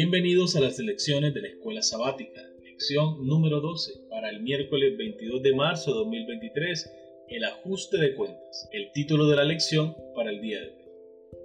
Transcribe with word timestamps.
Bienvenidos 0.00 0.54
a 0.54 0.60
las 0.60 0.78
lecciones 0.78 1.34
de 1.34 1.40
la 1.40 1.48
Escuela 1.48 1.82
Sabática, 1.82 2.40
lección 2.62 3.26
número 3.26 3.60
12 3.60 3.94
para 4.08 4.30
el 4.30 4.44
miércoles 4.44 4.96
22 4.96 5.42
de 5.42 5.52
marzo 5.56 5.90
de 5.90 5.98
2023, 5.98 6.92
el 7.30 7.42
ajuste 7.42 7.98
de 7.98 8.14
cuentas, 8.14 8.68
el 8.70 8.92
título 8.92 9.26
de 9.26 9.34
la 9.34 9.42
lección 9.42 9.96
para 10.14 10.30
el 10.30 10.40
día 10.40 10.60
de 10.60 10.68
hoy. 10.68 10.84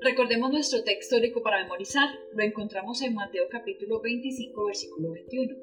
Recordemos 0.02 0.52
nuestro 0.52 0.84
texto 0.84 1.16
histórico 1.16 1.42
para 1.42 1.64
memorizar, 1.64 2.08
lo 2.32 2.44
encontramos 2.44 3.02
en 3.02 3.16
Mateo 3.16 3.46
capítulo 3.50 4.00
25 4.02 4.66
versículo 4.66 5.14
21. 5.14 5.56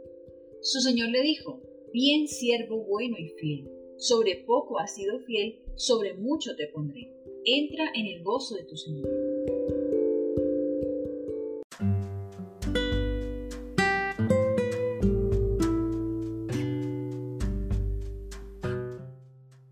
Su 0.60 0.80
Señor 0.80 1.10
le 1.10 1.22
dijo, 1.22 1.62
bien 1.92 2.26
siervo 2.26 2.82
bueno 2.82 3.16
y 3.20 3.28
fiel, 3.28 3.70
sobre 3.98 4.34
poco 4.34 4.80
has 4.80 4.96
sido 4.96 5.20
fiel, 5.20 5.60
sobre 5.76 6.14
mucho 6.14 6.56
te 6.56 6.66
pondré, 6.66 7.12
entra 7.44 7.92
en 7.94 8.06
el 8.06 8.24
gozo 8.24 8.56
de 8.56 8.64
tu 8.64 8.76
Señor. 8.76 9.29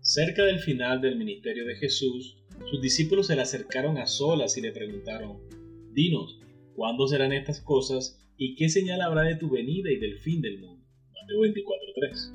Cerca 0.09 0.43
del 0.43 0.57
final 0.57 1.01
del 1.01 1.17
ministerio 1.17 1.67
de 1.67 1.75
Jesús, 1.75 2.35
sus 2.71 2.81
discípulos 2.81 3.27
se 3.27 3.35
le 3.35 3.43
acercaron 3.43 3.99
a 3.99 4.07
solas 4.07 4.57
y 4.57 4.61
le 4.61 4.71
preguntaron, 4.71 5.37
Dinos, 5.93 6.39
¿cuándo 6.73 7.07
serán 7.07 7.31
estas 7.31 7.61
cosas 7.61 8.19
y 8.35 8.55
qué 8.55 8.69
señal 8.69 9.01
habrá 9.01 9.21
de 9.21 9.35
tu 9.35 9.51
venida 9.51 9.91
y 9.91 9.97
del 9.97 10.17
fin 10.17 10.41
del 10.41 10.61
mundo? 10.61 10.83
Mateo 11.13 11.41
24:3. 11.41 12.33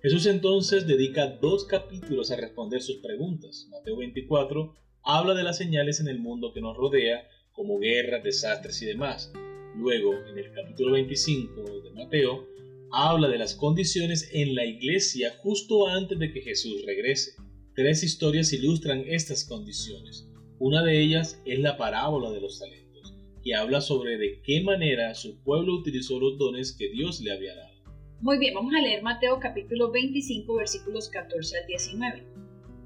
Jesús 0.00 0.24
entonces 0.24 0.86
dedica 0.86 1.26
dos 1.26 1.66
capítulos 1.66 2.30
a 2.30 2.36
responder 2.36 2.80
sus 2.80 2.96
preguntas. 3.02 3.68
Mateo 3.70 3.98
24 3.98 4.74
habla 5.02 5.34
de 5.34 5.42
las 5.42 5.58
señales 5.58 6.00
en 6.00 6.08
el 6.08 6.18
mundo 6.18 6.54
que 6.54 6.62
nos 6.62 6.74
rodea, 6.74 7.28
como 7.52 7.80
guerras, 7.80 8.24
desastres 8.24 8.80
y 8.80 8.86
demás. 8.86 9.30
Luego, 9.76 10.14
en 10.26 10.38
el 10.38 10.50
capítulo 10.52 10.92
25 10.92 11.82
de 11.82 11.90
Mateo, 11.90 12.46
habla 12.92 13.28
de 13.28 13.38
las 13.38 13.54
condiciones 13.54 14.30
en 14.32 14.54
la 14.54 14.64
iglesia 14.64 15.34
justo 15.42 15.88
antes 15.88 16.18
de 16.18 16.32
que 16.32 16.40
Jesús 16.40 16.84
regrese. 16.86 17.32
Tres 17.74 18.02
historias 18.02 18.52
ilustran 18.52 19.04
estas 19.06 19.44
condiciones. 19.44 20.28
Una 20.58 20.82
de 20.82 21.00
ellas 21.00 21.42
es 21.44 21.58
la 21.58 21.76
parábola 21.76 22.30
de 22.30 22.40
los 22.40 22.60
talentos, 22.60 23.14
que 23.42 23.54
habla 23.54 23.80
sobre 23.80 24.16
de 24.16 24.40
qué 24.42 24.62
manera 24.62 25.14
su 25.14 25.42
pueblo 25.42 25.74
utilizó 25.74 26.20
los 26.20 26.38
dones 26.38 26.72
que 26.72 26.90
Dios 26.90 27.20
le 27.20 27.32
había 27.32 27.54
dado. 27.56 27.74
Muy 28.20 28.38
bien, 28.38 28.54
vamos 28.54 28.72
a 28.74 28.80
leer 28.80 29.02
Mateo 29.02 29.38
capítulo 29.40 29.90
25 29.90 30.54
versículos 30.54 31.08
14 31.08 31.58
al 31.58 31.66
19. 31.66 32.24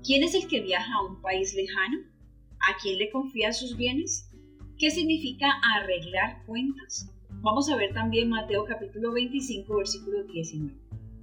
¿Quién 0.02 0.22
es 0.22 0.34
el 0.34 0.48
que 0.48 0.60
viaja 0.60 0.92
a 0.94 1.06
un 1.06 1.20
país 1.20 1.54
lejano? 1.54 1.98
¿A 2.60 2.76
quién 2.82 2.98
le 2.98 3.10
confía 3.10 3.52
sus 3.52 3.76
bienes? 3.76 4.30
¿Qué 4.78 4.90
significa 4.90 5.46
arreglar 5.76 6.44
cuentas? 6.46 7.12
Vamos 7.40 7.70
a 7.70 7.76
ver 7.76 7.94
también 7.94 8.28
Mateo 8.28 8.64
capítulo 8.64 9.12
25 9.12 9.76
versículo 9.76 10.24
19. 10.24 10.74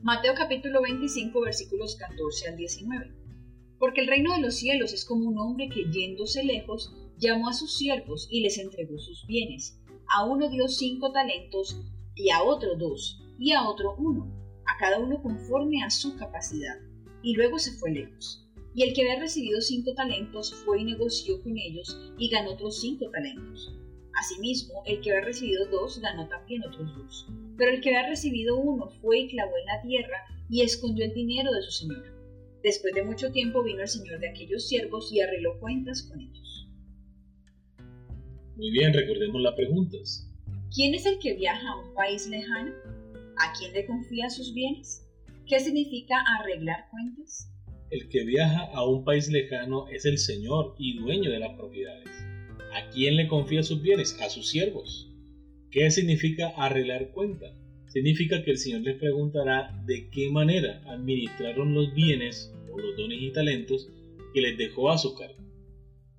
Mateo 0.01 0.33
capítulo 0.33 0.81
25 0.81 1.41
versículos 1.41 1.97
14 1.97 2.47
al 2.47 2.55
19. 2.55 3.11
Porque 3.77 3.99
el 3.99 4.07
reino 4.07 4.33
de 4.33 4.39
los 4.39 4.55
cielos 4.55 4.93
es 4.93 5.03
como 5.03 5.27
un 5.27 5.37
hombre 5.37 5.67
que 5.67 5.91
yéndose 5.91 6.45
lejos 6.45 6.95
llamó 7.17 7.49
a 7.49 7.53
sus 7.53 7.75
siervos 7.75 8.29
y 8.31 8.39
les 8.39 8.57
entregó 8.57 8.97
sus 8.97 9.27
bienes. 9.27 9.77
A 10.07 10.23
uno 10.23 10.49
dio 10.49 10.69
cinco 10.69 11.11
talentos 11.11 11.81
y 12.15 12.29
a 12.29 12.43
otro 12.43 12.77
dos 12.77 13.21
y 13.37 13.51
a 13.51 13.67
otro 13.67 13.95
uno, 13.97 14.31
a 14.65 14.77
cada 14.77 14.99
uno 14.99 15.21
conforme 15.21 15.83
a 15.83 15.89
su 15.89 16.15
capacidad. 16.15 16.77
Y 17.23 17.35
luego 17.35 17.59
se 17.59 17.73
fue 17.73 17.91
lejos. 17.91 18.47
Y 18.73 18.83
el 18.83 18.93
que 18.93 19.01
había 19.01 19.19
recibido 19.19 19.59
cinco 19.59 19.93
talentos 19.93 20.53
fue 20.53 20.79
y 20.79 20.85
negoció 20.85 21.43
con 21.43 21.57
ellos 21.57 22.13
y 22.17 22.29
ganó 22.29 22.53
otros 22.53 22.79
cinco 22.79 23.09
talentos. 23.11 23.73
Asimismo, 24.19 24.81
el 24.85 25.01
que 25.01 25.11
había 25.11 25.25
recibido 25.25 25.65
dos 25.67 25.99
ganó 25.99 26.27
también 26.27 26.63
otros 26.63 26.95
dos. 26.95 27.27
Pero 27.57 27.71
el 27.71 27.81
que 27.81 27.95
había 27.95 28.09
recibido 28.09 28.57
uno 28.57 28.89
fue 29.01 29.19
y 29.19 29.29
clavó 29.29 29.51
en 29.57 29.65
la 29.65 29.81
tierra 29.81 30.17
y 30.49 30.61
escondió 30.61 31.05
el 31.05 31.13
dinero 31.13 31.51
de 31.51 31.61
su 31.63 31.71
señor. 31.71 32.15
Después 32.63 32.93
de 32.95 33.03
mucho 33.03 33.31
tiempo 33.31 33.63
vino 33.63 33.81
el 33.81 33.87
señor 33.87 34.19
de 34.19 34.29
aquellos 34.29 34.67
siervos 34.67 35.11
y 35.11 35.21
arregló 35.21 35.59
cuentas 35.59 36.03
con 36.03 36.19
ellos. 36.19 36.67
Muy 38.55 38.71
bien, 38.71 38.93
recordemos 38.93 39.41
las 39.41 39.53
preguntas. 39.53 40.31
¿Quién 40.73 40.95
es 40.95 41.05
el 41.05 41.19
que 41.19 41.33
viaja 41.33 41.69
a 41.69 41.77
un 41.77 41.93
país 41.93 42.27
lejano? 42.27 42.71
¿A 43.37 43.53
quién 43.57 43.73
le 43.73 43.85
confía 43.85 44.29
sus 44.29 44.53
bienes? 44.53 45.05
¿Qué 45.45 45.59
significa 45.59 46.15
arreglar 46.39 46.87
cuentas? 46.89 47.51
El 47.91 48.09
que 48.09 48.23
viaja 48.23 48.65
a 48.73 48.83
un 48.85 49.03
país 49.03 49.29
lejano 49.29 49.87
es 49.89 50.05
el 50.05 50.17
señor 50.17 50.75
y 50.79 50.97
dueño 50.97 51.29
de 51.29 51.39
las 51.39 51.55
propiedades. 51.55 52.34
¿A 52.75 52.89
quién 52.89 53.15
le 53.15 53.29
confía 53.29 53.63
sus 53.63 53.81
bienes? 53.81 54.17
A 54.19 54.29
sus 54.29 54.49
siervos. 54.49 55.09
¿Qué 55.71 55.89
significa 55.91 56.49
arreglar 56.57 57.11
cuenta? 57.11 57.55
Significa 57.87 58.43
que 58.43 58.51
el 58.51 58.57
Señor 58.57 58.81
les 58.81 58.97
preguntará 58.97 59.81
de 59.85 60.09
qué 60.09 60.29
manera 60.29 60.81
administraron 60.85 61.73
los 61.73 61.93
bienes 61.93 62.53
o 62.69 62.77
los 62.77 62.97
dones 62.97 63.21
y 63.21 63.31
talentos 63.31 63.87
que 64.33 64.41
les 64.41 64.57
dejó 64.57 64.91
a 64.91 64.97
su 64.97 65.15
cargo. 65.15 65.39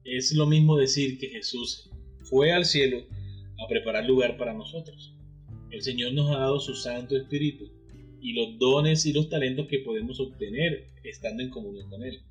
Es 0.04 0.32
lo 0.32 0.46
mismo 0.46 0.78
decir 0.78 1.18
que 1.18 1.28
Jesús 1.28 1.90
fue 2.22 2.52
al 2.52 2.64
cielo 2.64 3.04
a 3.62 3.68
preparar 3.68 4.06
lugar 4.06 4.38
para 4.38 4.54
nosotros. 4.54 5.14
El 5.70 5.82
Señor 5.82 6.14
nos 6.14 6.34
ha 6.34 6.38
dado 6.38 6.58
su 6.58 6.74
Santo 6.74 7.18
Espíritu 7.18 7.70
y 8.22 8.32
los 8.32 8.58
dones 8.58 9.04
y 9.04 9.12
los 9.12 9.28
talentos 9.28 9.66
que 9.66 9.80
podemos 9.80 10.20
obtener 10.20 10.86
estando 11.04 11.42
en 11.42 11.50
comunión 11.50 11.90
con 11.90 12.02
Él. 12.02 12.22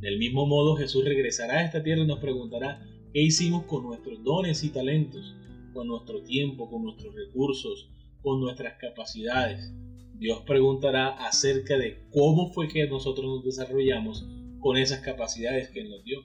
Del 0.00 0.18
mismo 0.18 0.44
modo, 0.44 0.76
Jesús 0.76 1.02
regresará 1.06 1.60
a 1.60 1.64
esta 1.64 1.82
tierra 1.82 2.02
y 2.02 2.06
nos 2.06 2.18
preguntará 2.18 2.86
¿Qué 3.14 3.22
hicimos 3.22 3.66
con 3.66 3.84
nuestros 3.84 4.24
dones 4.24 4.64
y 4.64 4.70
talentos? 4.70 5.36
Con 5.72 5.86
nuestro 5.86 6.24
tiempo, 6.24 6.68
con 6.68 6.82
nuestros 6.82 7.14
recursos, 7.14 7.88
con 8.20 8.40
nuestras 8.40 8.76
capacidades. 8.80 9.72
Dios 10.14 10.42
preguntará 10.44 11.10
acerca 11.24 11.78
de 11.78 12.08
cómo 12.10 12.52
fue 12.52 12.66
que 12.66 12.88
nosotros 12.88 13.24
nos 13.24 13.44
desarrollamos 13.44 14.26
con 14.58 14.76
esas 14.76 14.98
capacidades 14.98 15.68
que 15.70 15.82
Él 15.82 15.90
nos 15.90 16.02
dio. 16.02 16.24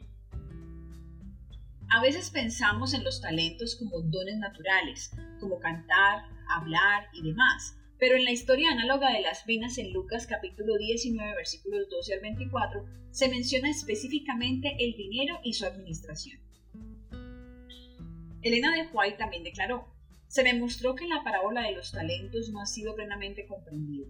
A 1.91 2.01
veces 2.01 2.31
pensamos 2.31 2.95
en 2.95 3.03
los 3.03 3.21
talentos 3.21 3.75
como 3.75 4.01
dones 4.01 4.39
naturales, 4.39 5.11
como 5.39 5.59
cantar, 5.59 6.23
hablar 6.49 7.03
y 7.13 7.21
demás. 7.21 7.77
Pero 7.99 8.15
en 8.15 8.25
la 8.25 8.31
historia 8.31 8.71
análoga 8.71 9.13
de 9.13 9.21
las 9.21 9.45
venas 9.45 9.77
en 9.77 9.93
Lucas 9.93 10.25
capítulo 10.25 10.75
19 10.75 11.35
versículos 11.35 11.87
12 11.87 12.15
al 12.15 12.21
24 12.21 12.83
se 13.11 13.29
menciona 13.29 13.69
específicamente 13.69 14.75
el 14.79 14.95
dinero 14.95 15.39
y 15.43 15.53
su 15.53 15.67
administración. 15.67 16.48
Elena 18.41 18.73
de 18.73 18.87
White 18.93 19.17
también 19.17 19.43
declaró, 19.43 19.85
se 20.27 20.43
demostró 20.43 20.95
que 20.95 21.07
la 21.07 21.23
parábola 21.23 21.63
de 21.63 21.73
los 21.73 21.91
talentos 21.91 22.49
no 22.49 22.61
ha 22.61 22.65
sido 22.65 22.95
plenamente 22.95 23.45
comprendida. 23.47 24.07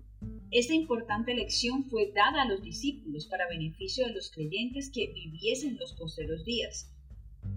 Esta 0.51 0.73
importante 0.73 1.33
lección 1.33 1.85
fue 1.89 2.11
dada 2.13 2.43
a 2.43 2.47
los 2.47 2.61
discípulos 2.61 3.25
para 3.27 3.47
beneficio 3.47 4.05
de 4.05 4.13
los 4.13 4.29
creyentes 4.29 4.91
que 4.93 5.11
viviesen 5.13 5.77
los 5.77 5.93
posteros 5.93 6.43
días. 6.45 6.93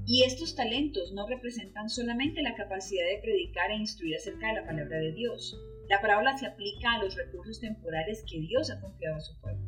Y 0.06 0.22
estos 0.22 0.54
talentos 0.54 1.12
no 1.12 1.26
representan 1.26 1.90
solamente 1.90 2.40
la 2.40 2.54
capacidad 2.54 3.04
de 3.06 3.20
predicar 3.20 3.70
e 3.70 3.76
instruir 3.76 4.16
acerca 4.16 4.48
de 4.48 4.60
la 4.60 4.66
palabra 4.66 4.98
de 4.98 5.12
Dios. 5.12 5.58
La 5.88 6.00
parábola 6.00 6.38
se 6.38 6.46
aplica 6.46 6.92
a 6.92 7.02
los 7.02 7.16
recursos 7.16 7.60
temporales 7.60 8.24
que 8.30 8.40
Dios 8.40 8.70
ha 8.70 8.80
confiado 8.80 9.16
a 9.16 9.20
su 9.20 9.38
pueblo. 9.40 9.62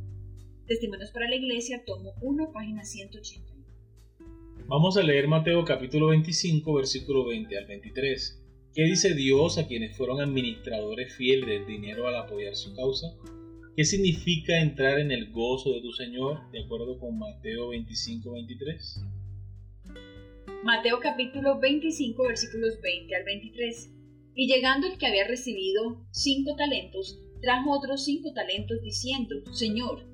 Testimonios 0.67 1.11
para 1.11 1.29
la 1.29 1.37
Iglesia, 1.37 1.85
tomo 1.85 2.15
1, 2.23 2.53
página 2.53 2.85
180. 2.85 3.54
Vamos 4.66 4.96
a 4.96 5.02
leer 5.02 5.28
Mateo 5.28 5.62
capítulo 5.62 6.08
25, 6.08 6.72
versículo 6.72 7.26
20 7.26 7.58
al 7.58 7.66
23. 7.66 8.43
¿Qué 8.72 8.82
dice 8.84 9.14
Dios 9.14 9.58
a 9.58 9.66
quienes 9.66 9.94
fueron 9.94 10.22
administradores 10.22 11.14
fieles 11.14 11.46
del 11.46 11.66
dinero 11.66 12.08
al 12.08 12.16
apoyar 12.16 12.56
su 12.56 12.75
causa? 12.75 13.08
¿Qué 13.76 13.84
significa 13.84 14.58
entrar 14.58 14.99
en 14.99 15.12
el 15.12 15.31
gozo 15.32 15.75
de 15.75 15.82
tu 15.82 15.93
Señor 15.93 16.50
de 16.50 16.64
acuerdo 16.64 16.99
con 16.99 17.19
Mateo 17.19 17.69
25, 17.69 18.32
23? 18.32 19.05
Mateo 20.64 20.99
capítulo 20.99 21.61
25 21.61 22.26
versículos 22.26 22.81
20 22.81 23.16
al 23.16 23.25
23. 23.25 23.90
Y 24.34 24.49
llegando 24.49 24.87
el 24.87 24.96
que 24.96 25.06
había 25.06 25.28
recibido 25.28 26.06
cinco 26.11 26.56
talentos, 26.56 27.20
trajo 27.43 27.70
otros 27.70 28.02
cinco 28.02 28.32
talentos 28.32 28.81
diciendo, 28.81 29.37
Señor, 29.52 30.13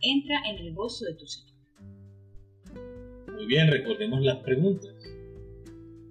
Entra 0.00 0.40
en 0.48 0.56
el 0.58 0.74
gozo 0.74 1.04
de 1.04 1.14
tu 1.14 1.26
Señor. 1.26 1.56
Muy 3.34 3.46
bien, 3.46 3.70
recordemos 3.70 4.22
las 4.22 4.38
preguntas. 4.38 4.94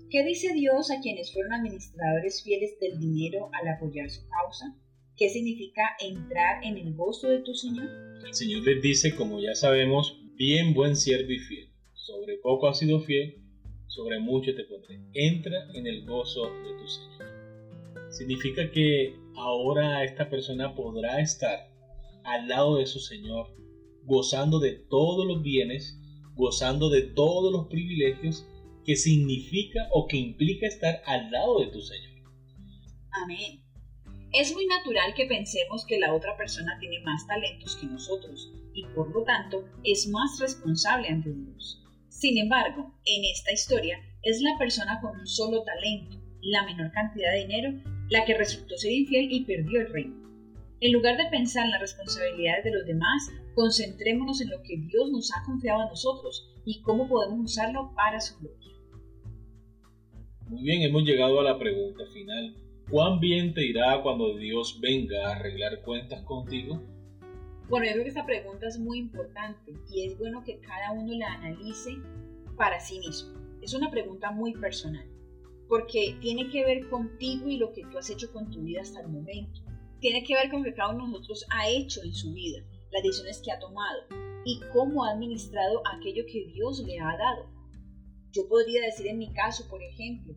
¿Qué 0.09 0.23
dice 0.23 0.53
Dios 0.53 0.91
a 0.91 1.01
quienes 1.01 1.33
fueron 1.33 1.53
administradores 1.53 2.43
fieles 2.43 2.79
del 2.79 2.99
dinero 2.99 3.49
al 3.53 3.67
apoyar 3.67 4.09
su 4.09 4.21
causa? 4.29 4.75
¿Qué 5.17 5.29
significa 5.29 5.81
entrar 5.99 6.63
en 6.63 6.77
el 6.77 6.93
gozo 6.93 7.29
de 7.29 7.39
tu 7.39 7.53
Señor? 7.53 7.89
El 8.25 8.33
Señor 8.33 8.63
les 8.63 8.81
dice, 8.81 9.15
como 9.15 9.39
ya 9.39 9.55
sabemos, 9.55 10.19
bien 10.35 10.73
buen 10.73 10.95
siervo 10.95 11.31
y 11.31 11.39
fiel. 11.39 11.69
Sobre 11.93 12.37
poco 12.37 12.67
has 12.67 12.79
sido 12.79 12.99
fiel, 13.01 13.41
sobre 13.87 14.19
mucho 14.19 14.53
te 14.53 14.63
pondré. 14.65 14.99
Entra 15.13 15.67
en 15.73 15.87
el 15.87 16.05
gozo 16.05 16.49
de 16.63 16.73
tu 16.77 16.87
Señor. 16.87 18.11
Significa 18.11 18.69
que 18.71 19.15
ahora 19.35 20.03
esta 20.03 20.29
persona 20.29 20.75
podrá 20.75 21.19
estar 21.19 21.69
al 22.23 22.47
lado 22.47 22.77
de 22.77 22.85
su 22.85 22.99
Señor, 22.99 23.47
gozando 24.05 24.59
de 24.59 24.71
todos 24.89 25.25
los 25.25 25.41
bienes, 25.41 25.99
gozando 26.35 26.89
de 26.89 27.01
todos 27.01 27.51
los 27.51 27.67
privilegios 27.67 28.45
que 28.85 28.95
significa 28.95 29.87
o 29.91 30.07
que 30.07 30.17
implica 30.17 30.67
estar 30.67 31.01
al 31.05 31.31
lado 31.31 31.59
de 31.59 31.67
tu 31.67 31.81
Señor. 31.81 32.31
Amén. 33.23 33.61
Es 34.31 34.53
muy 34.53 34.65
natural 34.65 35.13
que 35.15 35.25
pensemos 35.25 35.85
que 35.85 35.97
la 35.97 36.13
otra 36.13 36.35
persona 36.35 36.77
tiene 36.79 36.99
más 37.01 37.25
talentos 37.25 37.77
que 37.77 37.87
nosotros 37.87 38.51
y 38.73 38.83
por 38.87 39.09
lo 39.13 39.23
tanto 39.23 39.63
es 39.83 40.07
más 40.09 40.39
responsable 40.39 41.07
ante 41.07 41.31
Dios. 41.31 41.81
Sin 42.09 42.37
embargo, 42.37 42.93
en 43.05 43.23
esta 43.25 43.53
historia 43.53 43.97
es 44.23 44.41
la 44.41 44.57
persona 44.59 44.99
con 45.01 45.17
un 45.19 45.27
solo 45.27 45.63
talento, 45.63 46.17
la 46.41 46.65
menor 46.65 46.91
cantidad 46.91 47.31
de 47.31 47.45
dinero, 47.47 47.73
la 48.09 48.25
que 48.25 48.37
resultó 48.37 48.77
ser 48.77 48.91
infiel 48.91 49.31
y 49.31 49.45
perdió 49.45 49.81
el 49.81 49.93
reino. 49.93 50.24
En 50.81 50.91
lugar 50.91 51.17
de 51.17 51.29
pensar 51.29 51.65
en 51.65 51.71
las 51.71 51.81
responsabilidades 51.81 52.65
de 52.65 52.71
los 52.71 52.85
demás, 52.85 53.31
concentrémonos 53.53 54.41
en 54.41 54.49
lo 54.49 54.61
que 54.61 54.77
Dios 54.77 55.09
nos 55.09 55.31
ha 55.31 55.43
confiado 55.45 55.81
a 55.81 55.89
nosotros 55.89 56.51
y 56.65 56.81
cómo 56.81 57.07
podemos 57.07 57.51
usarlo 57.51 57.93
para 57.95 58.19
su 58.19 58.37
gloria. 58.39 58.71
Muy 60.47 60.63
bien, 60.63 60.81
hemos 60.81 61.03
llegado 61.03 61.39
a 61.39 61.43
la 61.43 61.57
pregunta 61.57 62.03
final. 62.13 62.55
¿Cuán 62.89 63.19
bien 63.19 63.53
te 63.53 63.65
irá 63.65 64.01
cuando 64.03 64.35
Dios 64.35 64.79
venga 64.79 65.27
a 65.27 65.35
arreglar 65.35 65.81
cuentas 65.81 66.21
contigo? 66.23 66.83
Bueno, 67.69 67.87
yo 67.87 67.93
creo 67.93 68.03
que 68.03 68.09
esta 68.09 68.25
pregunta 68.25 68.67
es 68.67 68.77
muy 68.77 68.99
importante 68.99 69.73
y 69.89 70.05
es 70.05 70.17
bueno 70.19 70.43
que 70.43 70.59
cada 70.59 70.91
uno 70.91 71.17
la 71.17 71.33
analice 71.33 71.97
para 72.57 72.79
sí 72.79 72.99
mismo. 72.99 73.33
Es 73.61 73.73
una 73.73 73.89
pregunta 73.89 74.29
muy 74.31 74.53
personal 74.53 75.07
porque 75.67 76.15
tiene 76.21 76.49
que 76.49 76.63
ver 76.63 76.87
contigo 76.89 77.49
y 77.49 77.57
lo 77.57 77.73
que 77.73 77.83
tú 77.85 77.97
has 77.97 78.09
hecho 78.09 78.31
con 78.31 78.51
tu 78.51 78.61
vida 78.61 78.81
hasta 78.81 79.01
el 79.01 79.07
momento. 79.07 79.61
Tiene 80.05 80.23
que 80.23 80.35
ver 80.35 80.51
con 80.51 80.59
lo 80.59 80.65
que 80.65 80.75
cada 80.75 80.93
uno 80.93 81.05
de 81.05 81.13
nosotros 81.13 81.47
ha 81.49 81.67
hecho 81.67 81.99
en 82.03 82.13
su 82.13 82.31
vida, 82.31 82.59
las 82.91 83.01
decisiones 83.01 83.41
que 83.43 83.51
ha 83.51 83.57
tomado 83.57 84.01
y 84.45 84.59
cómo 84.71 85.03
ha 85.03 85.09
administrado 85.09 85.81
aquello 85.97 86.27
que 86.31 86.45
Dios 86.53 86.77
le 86.85 86.99
ha 86.99 87.17
dado. 87.17 87.49
Yo 88.31 88.47
podría 88.47 88.83
decir 88.83 89.07
en 89.07 89.17
mi 89.17 89.33
caso, 89.33 89.67
por 89.67 89.81
ejemplo, 89.81 90.35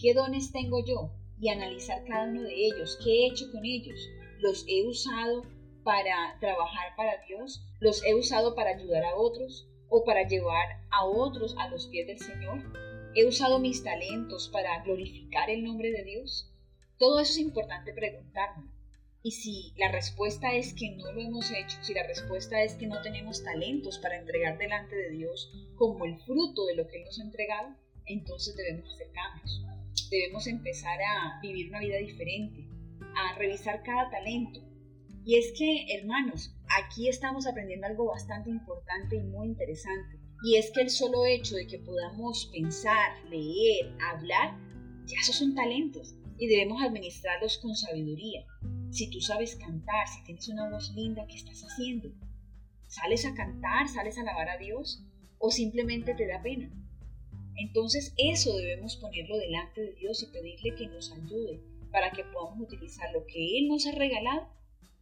¿qué 0.00 0.14
dones 0.14 0.52
tengo 0.52 0.86
yo? 0.86 1.10
Y 1.40 1.48
analizar 1.48 2.04
cada 2.04 2.30
uno 2.30 2.42
de 2.42 2.54
ellos, 2.54 2.96
qué 3.02 3.10
he 3.10 3.26
hecho 3.26 3.50
con 3.50 3.64
ellos. 3.64 3.98
¿Los 4.38 4.64
he 4.68 4.86
usado 4.86 5.42
para 5.82 6.38
trabajar 6.38 6.94
para 6.96 7.26
Dios? 7.26 7.60
¿Los 7.80 8.04
he 8.06 8.14
usado 8.14 8.54
para 8.54 8.70
ayudar 8.70 9.02
a 9.02 9.16
otros? 9.16 9.66
¿O 9.88 10.04
para 10.04 10.28
llevar 10.28 10.80
a 10.92 11.06
otros 11.06 11.56
a 11.58 11.68
los 11.70 11.88
pies 11.88 12.06
del 12.06 12.20
Señor? 12.20 12.62
¿He 13.16 13.26
usado 13.26 13.58
mis 13.58 13.82
talentos 13.82 14.48
para 14.48 14.80
glorificar 14.84 15.50
el 15.50 15.64
nombre 15.64 15.90
de 15.90 16.04
Dios? 16.04 16.54
Todo 16.98 17.18
eso 17.18 17.32
es 17.32 17.38
importante 17.38 17.92
preguntarme. 17.92 18.71
Y 19.24 19.30
si 19.30 19.72
la 19.76 19.92
respuesta 19.92 20.52
es 20.52 20.74
que 20.74 20.96
no 20.96 21.12
lo 21.12 21.20
hemos 21.20 21.48
hecho, 21.52 21.78
si 21.82 21.94
la 21.94 22.04
respuesta 22.06 22.60
es 22.62 22.74
que 22.74 22.88
no 22.88 23.00
tenemos 23.02 23.44
talentos 23.44 23.98
para 23.98 24.18
entregar 24.18 24.58
delante 24.58 24.96
de 24.96 25.10
Dios 25.10 25.52
como 25.76 26.04
el 26.04 26.18
fruto 26.20 26.66
de 26.66 26.74
lo 26.74 26.88
que 26.88 26.98
Él 26.98 27.04
nos 27.04 27.20
ha 27.20 27.22
entregado, 27.22 27.76
entonces 28.06 28.56
debemos 28.56 28.92
hacer 28.92 29.12
cambios. 29.12 29.64
Debemos 30.10 30.46
empezar 30.48 30.98
a 31.00 31.40
vivir 31.40 31.68
una 31.68 31.78
vida 31.78 31.98
diferente, 31.98 32.66
a 33.14 33.38
revisar 33.38 33.84
cada 33.84 34.10
talento. 34.10 34.60
Y 35.24 35.36
es 35.36 35.52
que, 35.56 35.86
hermanos, 35.94 36.56
aquí 36.82 37.08
estamos 37.08 37.46
aprendiendo 37.46 37.86
algo 37.86 38.06
bastante 38.06 38.50
importante 38.50 39.16
y 39.16 39.20
muy 39.20 39.46
interesante. 39.46 40.18
Y 40.42 40.56
es 40.56 40.72
que 40.72 40.80
el 40.80 40.90
solo 40.90 41.24
hecho 41.26 41.54
de 41.54 41.68
que 41.68 41.78
podamos 41.78 42.50
pensar, 42.52 43.12
leer, 43.30 43.94
hablar, 44.10 44.58
ya 45.06 45.16
esos 45.20 45.36
son 45.36 45.54
talentos 45.54 46.16
y 46.38 46.48
debemos 46.48 46.82
administrarlos 46.82 47.58
con 47.58 47.76
sabiduría. 47.76 48.44
Si 48.92 49.08
tú 49.08 49.22
sabes 49.22 49.56
cantar, 49.56 50.06
si 50.06 50.22
tienes 50.22 50.46
una 50.48 50.68
voz 50.68 50.92
linda, 50.94 51.26
¿qué 51.26 51.36
estás 51.36 51.62
haciendo? 51.62 52.12
¿Sales 52.88 53.24
a 53.24 53.32
cantar, 53.34 53.88
sales 53.88 54.18
a 54.18 54.20
alabar 54.20 54.50
a 54.50 54.58
Dios 54.58 55.02
o 55.38 55.50
simplemente 55.50 56.14
te 56.14 56.26
da 56.26 56.42
pena? 56.42 56.70
Entonces 57.56 58.12
eso 58.18 58.54
debemos 58.54 58.96
ponerlo 58.96 59.38
delante 59.38 59.80
de 59.80 59.94
Dios 59.94 60.22
y 60.22 60.26
pedirle 60.26 60.74
que 60.74 60.88
nos 60.88 61.10
ayude 61.10 61.62
para 61.90 62.10
que 62.10 62.22
podamos 62.24 62.60
utilizar 62.60 63.10
lo 63.14 63.24
que 63.24 63.58
Él 63.58 63.68
nos 63.68 63.86
ha 63.86 63.92
regalado 63.92 64.48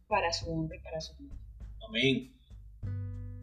para 0.07 0.31
su 0.31 0.49
honra 0.49 0.77
y 0.77 0.79
para 0.79 1.01
su 1.01 1.13
gloria. 1.17 1.37
Amén. 1.89 2.31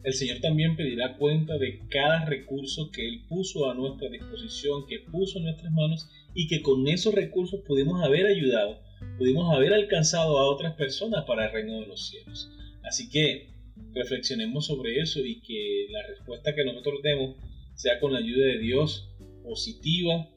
El 0.03 0.13
Señor 0.13 0.39
también 0.39 0.75
pedirá 0.75 1.15
cuenta 1.17 1.59
de 1.59 1.79
cada 1.89 2.25
recurso 2.25 2.89
que 2.91 3.07
Él 3.07 3.23
puso 3.29 3.69
a 3.69 3.75
nuestra 3.75 4.09
disposición, 4.09 4.87
que 4.87 5.01
puso 5.11 5.37
en 5.37 5.43
nuestras 5.43 5.71
manos 5.71 6.09
y 6.33 6.47
que 6.47 6.63
con 6.63 6.87
esos 6.87 7.13
recursos 7.13 7.61
pudimos 7.67 8.03
haber 8.03 8.25
ayudado 8.25 8.88
pudimos 9.17 9.53
haber 9.53 9.73
alcanzado 9.73 10.37
a 10.39 10.45
otras 10.45 10.75
personas 10.75 11.25
para 11.25 11.45
el 11.45 11.53
reino 11.53 11.79
de 11.81 11.87
los 11.87 12.09
cielos. 12.09 12.51
Así 12.83 13.09
que 13.09 13.49
reflexionemos 13.93 14.67
sobre 14.67 14.99
eso 14.99 15.19
y 15.19 15.41
que 15.41 15.87
la 15.89 16.07
respuesta 16.07 16.55
que 16.55 16.65
nosotros 16.65 17.01
demos 17.03 17.35
sea 17.75 17.99
con 17.99 18.13
la 18.13 18.19
ayuda 18.19 18.45
de 18.45 18.59
Dios 18.59 19.09
positiva 19.43 20.27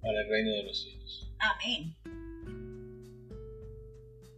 para 0.00 0.22
el 0.22 0.28
reino 0.28 0.50
de 0.50 0.62
los 0.64 0.82
cielos. 0.82 1.30
Amén. 1.38 1.94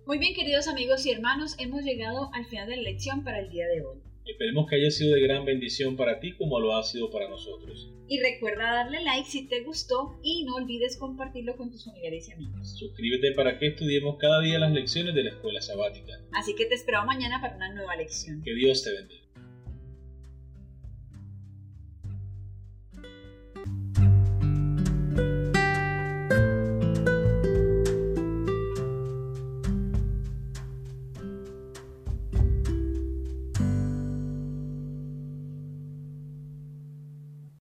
Muy 0.06 0.18
bien, 0.18 0.34
queridos 0.34 0.68
amigos 0.68 1.06
y 1.06 1.10
hermanos, 1.10 1.56
hemos 1.58 1.82
llegado 1.82 2.30
al 2.34 2.44
final 2.44 2.68
de 2.68 2.76
la 2.76 2.82
lección 2.82 3.24
para 3.24 3.40
el 3.40 3.50
día 3.50 3.66
de 3.66 3.82
hoy. 3.82 4.02
Esperemos 4.26 4.68
que 4.68 4.76
haya 4.76 4.90
sido 4.90 5.14
de 5.14 5.20
gran 5.20 5.44
bendición 5.44 5.96
para 5.96 6.18
ti 6.18 6.32
como 6.32 6.58
lo 6.58 6.76
ha 6.76 6.82
sido 6.82 7.10
para 7.10 7.28
nosotros. 7.28 7.90
Y 8.08 8.20
recuerda 8.20 8.72
darle 8.72 9.02
like 9.02 9.28
si 9.28 9.46
te 9.46 9.62
gustó 9.62 10.18
y 10.22 10.44
no 10.44 10.56
olvides 10.56 10.96
compartirlo 10.96 11.56
con 11.56 11.70
tus 11.70 11.84
familiares 11.84 12.28
y 12.28 12.32
amigos. 12.32 12.76
Suscríbete 12.78 13.32
para 13.32 13.58
que 13.58 13.68
estudiemos 13.68 14.16
cada 14.18 14.40
día 14.40 14.58
las 14.58 14.72
lecciones 14.72 15.14
de 15.14 15.24
la 15.24 15.30
escuela 15.30 15.60
sabática. 15.60 16.12
Así 16.32 16.54
que 16.54 16.66
te 16.66 16.74
espero 16.74 17.04
mañana 17.04 17.40
para 17.40 17.56
una 17.56 17.72
nueva 17.74 17.96
lección. 17.96 18.42
Que 18.42 18.54
Dios 18.54 18.82
te 18.82 18.92
bendiga. 18.92 19.23